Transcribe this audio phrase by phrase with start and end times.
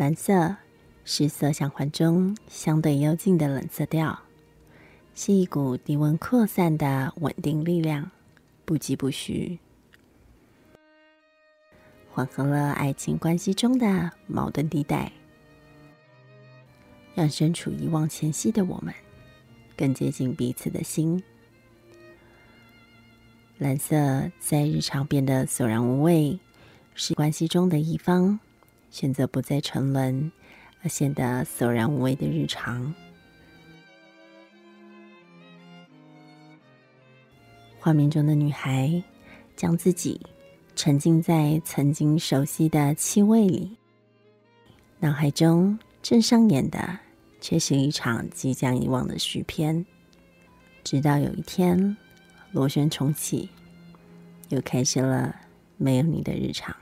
[0.00, 0.56] 蓝色
[1.04, 4.18] 是色相环中相对幽静的冷色调，
[5.14, 8.10] 是一股低温扩散的稳定力量，
[8.64, 9.58] 不疾不徐，
[12.08, 15.12] 缓和了爱情关系中的矛盾地带，
[17.14, 18.94] 让身处遗忘前夕的我们
[19.76, 21.22] 更接近彼此的心。
[23.58, 26.40] 蓝色在日常变得索然无味，
[26.94, 28.40] 是关系中的一方
[28.90, 30.30] 选择不再沉沦，
[30.82, 32.94] 而显得索然无味的日常。
[37.78, 39.02] 画面中的女孩
[39.56, 40.20] 将自己
[40.76, 43.76] 沉浸在曾经熟悉的气味里，
[44.98, 46.98] 脑海中正上演的
[47.40, 49.86] 却是一场即将遗忘的续篇，
[50.84, 51.96] 直到有一天。
[52.52, 53.48] 螺旋重启，
[54.48, 55.32] 又开始了
[55.76, 56.74] 没有你的日常。